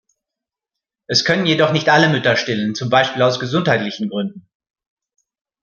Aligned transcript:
Es 1.05 1.25
können 1.25 1.45
jedoch 1.45 1.71
nicht 1.73 1.87
alle 1.89 2.09
Mütter 2.09 2.35
stillen, 2.35 2.73
zum 2.73 2.89
Beispiel 2.89 3.21
aus 3.21 3.39
gesundheitlichen 3.39 4.09
Gründen. 4.09 4.49